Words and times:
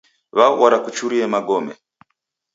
W'aghora 0.37 0.77
kuchurie 0.85 1.25
magome. 1.33 1.73